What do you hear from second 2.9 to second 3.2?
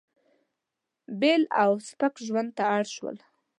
شول.